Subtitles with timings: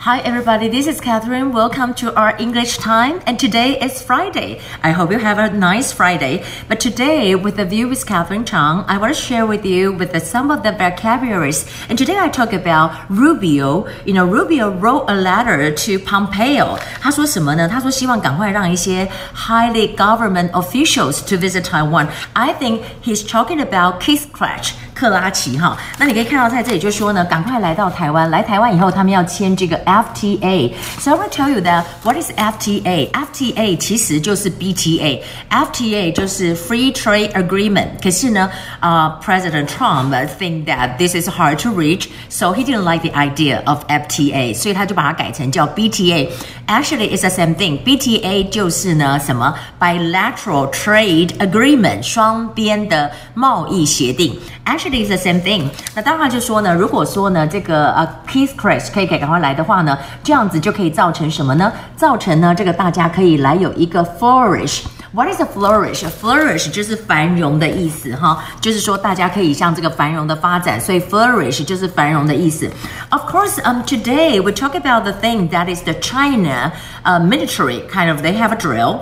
[0.00, 1.52] Hi everybody, this is Catherine.
[1.52, 3.20] Welcome to our English time.
[3.26, 4.60] And today is Friday.
[4.82, 6.44] I hope you have a nice Friday.
[6.68, 10.12] But today, with the view with Catherine Chang, I want to share with you with
[10.12, 11.66] the, some of the vocabularies.
[11.88, 13.88] And today I talk about Rubio.
[14.04, 16.78] You know, Rubio wrote a letter to Pompeo.
[17.00, 17.66] 他说什么呢？
[17.66, 22.08] 他说希望赶快让一些 highly government officials to visit Taiwan.
[22.34, 24.74] I think he's talking about Keith Krach.
[24.95, 28.29] 克拉奇哈，那你可以看到在这里就说呢，赶快来到台湾。
[28.29, 33.09] 来台湾以后，他们要签这个 FTA。So I want to tell you that what is FTA?
[33.11, 38.01] FTA 其实就是 BTA。FTA 就是 Free Trade Agreement。
[38.03, 43.79] 可是呢，呃，President Trump think that this is hard to reach, so he didn't like the idea of
[43.87, 46.29] FTA，所以他就把它改成叫 BTA。
[46.68, 47.78] Actually, it's the same thing.
[47.84, 54.36] BTA 就是呢什么 bilateral trade agreement，双边的贸易协定。
[54.64, 55.68] Actually, it's the same thing.
[55.94, 61.72] 那当然就说呢，如果说呢这个呃 Keith Chris 可以赶快来的话呢，这样子就可以造成什么呢？
[61.96, 64.82] 造成呢这个大家可以来有一个 flourish。
[65.15, 66.05] What is a flourish?
[66.21, 72.69] Flourish 就是繁荣的意思哈，就是说大家可以向这个繁荣的发展，所以 flourish 就是繁荣的意思。
[73.09, 76.71] Of course, um, today we talk about the thing that is the China
[77.03, 78.21] uh, military kind of.
[78.21, 78.99] They have a drill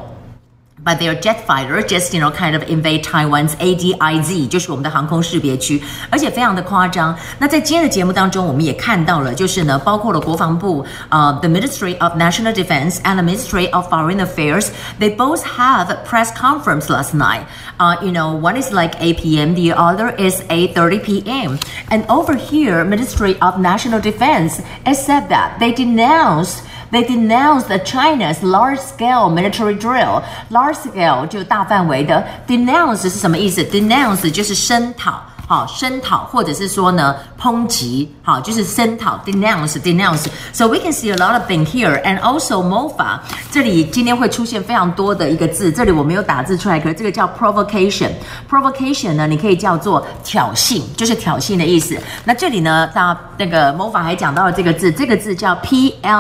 [0.84, 7.14] but their jet fighter just you know kind of invade Taiwan's ADIZ，就是我们的航空识别区，而且非常的夸张。
[7.38, 14.70] 那在今天的节目当中，我们也看到了，就是呢，包括了国防部呃、uh, the Ministry of National Defense and the Ministry of Foreign Affairs,
[15.00, 17.42] they both have a press conference last night.
[17.78, 21.60] Uh, you know, one is like 8 p.m., the other is 8:30 p.m.
[21.90, 28.42] And over here, Ministry of National Defense has said that they denounced they denounced China's
[28.42, 30.22] large-scale military drill.
[30.50, 33.64] Large-scale 就大范围的，denounce 是什么意思？
[33.64, 35.22] denounce 就是声讨。
[35.47, 40.25] 好，声讨或者是说呢，抨击，好，就是声讨，denounce，denounce。
[40.53, 43.19] So we can see a lot of things here, and also mofa。
[43.51, 48.11] 这里今天会出现非常多的一个字，这里我没有打字出来，可是这个叫 provocation。
[48.49, 51.95] provocation 呢，你可以叫做挑衅，就是挑衅的意思。
[52.25, 56.11] 那这里呢，大那个 mofa 还讲到了这个字，这个字叫 PLA，PLA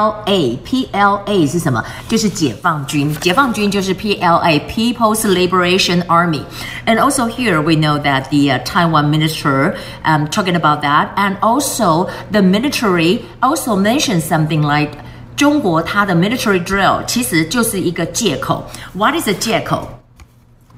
[1.50, 1.82] 是什么？
[2.08, 6.42] 就是解放军，解放军就是 PLA，People's Liberation Army。
[6.86, 11.09] And also here we know that the、Taiwan minister um, talking about that.
[11.15, 14.91] And also the military also mentioned something like
[15.35, 18.65] 中国它的 military drill 其实就是一个借口。
[18.93, 19.87] What is a 借口？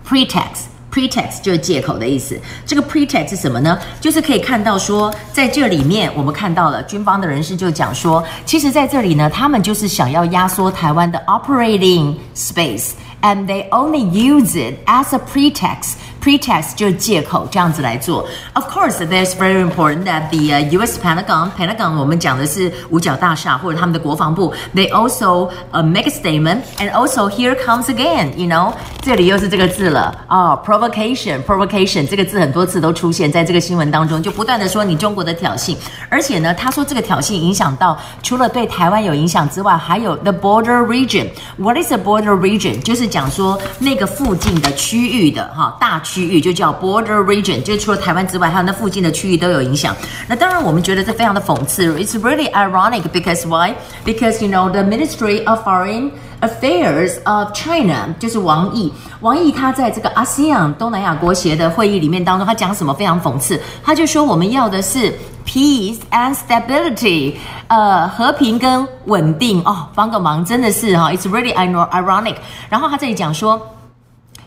[0.07, 2.37] Pretext。pretext 就是借口的意思。
[2.65, 3.79] 这个 pretext 是什么呢？
[4.01, 15.97] 就是可以看到说，在这里面我们看到了军方的人士就讲说，其实在这里呢，他们就是想要压缩台湾的 operating space。and they only use it as a pretext.
[16.26, 18.26] Pretext 就是借口，这样子来做。
[18.54, 20.98] Of course, that's very important that the、U.S.
[21.00, 25.48] Pentagon Pentagon 我们讲的是五角大厦或者他们的国防部，they also、
[25.84, 28.72] make a statement and also here comes again, you know，
[29.02, 35.76] 这里又是这个字了啊、Provocation, provocation 这个字很多次都出现在这个新闻当中，就不断的说你中国的挑衅，
[36.10, 41.28] 而且呢，他说这个挑衅影响到除了对台湾有影响之外，还有 the border region.
[41.56, 42.82] What is the border region？
[42.82, 49.94] 就是讲说那个附近的区域的哈大区区域就叫 border region，就除了台湾之外，还有那附近的区域都有影响。
[50.26, 53.74] 那当然我们觉得这非常的讽刺，It's really ironic because why?
[54.06, 58.90] Because you know the Ministry of Foreign Affairs of China 就是王毅，
[59.20, 65.12] 王毅他在这个 ASEAN 东南亚国协的会议里面当中，他讲什么非常讽刺，他就说我们要的是
[65.44, 67.34] peace and stability，
[67.68, 72.36] 呃，和平跟稳定哦，帮个忙真的是哈，It's really ironic。
[72.70, 73.60] 然后他这里讲说。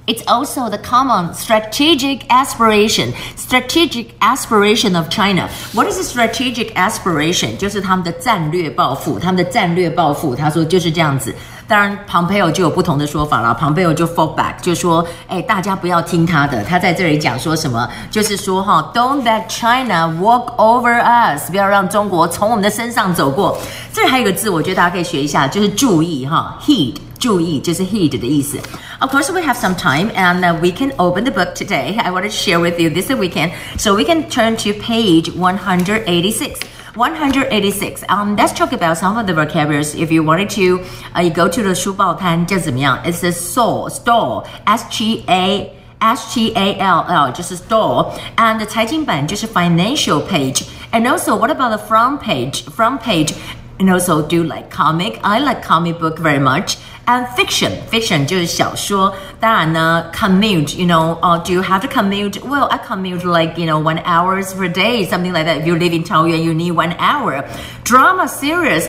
[0.10, 5.48] It's also the common strategic aspiration, strategic aspiration of China.
[5.72, 7.56] What is a strategic aspiration?
[7.58, 10.36] 就是他们的战略抱负，他们的战略抱负。
[10.36, 11.36] 他说就是这样子。
[11.68, 13.56] 当然，Pompeo 就有不同的说法了。
[13.62, 16.64] Pompeo 就 fall back，就说，哎，大家不要听他的。
[16.64, 17.88] 他在这里讲说什么？
[18.10, 23.56] 就是说哈，Don't let China walk over us，不要让中国从我们的身上走过。
[23.94, 26.96] 这里还有一个字，我觉得大家可以学一下，就是注意哈，heed。
[27.20, 28.58] 注意就是 heed 的意思。
[29.01, 31.99] Of course, we have some time and uh, we can open the book today.
[31.99, 33.53] I want to share with you this weekend.
[33.77, 36.61] So we can turn to page 186.
[36.95, 38.05] 186.
[38.09, 39.95] Um, let's talk about some of the vocabularies.
[39.95, 40.85] If you wanted to,
[41.17, 42.99] uh, you go to the 书报摊就怎么样?
[43.05, 45.73] It's a store, store, S G A.
[46.01, 50.65] S T A L L 就是 store, and 财经版就是 financial page.
[50.93, 52.65] And also, what about the front page?
[52.71, 53.33] Front page,
[53.79, 55.19] and also do like comic.
[55.23, 56.77] I like comic book very much.
[57.07, 59.15] And fiction, fiction 就是小说。
[59.39, 62.39] 当然呢，commute, you know, uh, do you have to commute?
[62.43, 65.59] Well, I commute like you know one hours per day, something like that.
[65.59, 67.45] If you live in Taoyuan, you need one hour.
[67.83, 68.83] Drama series.